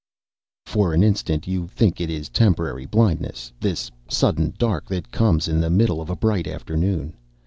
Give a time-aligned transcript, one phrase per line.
[0.71, 5.59] _For an instant you think it is temporary blindness, this sudden dark that comes in
[5.61, 7.13] the middle of a bright afternoon.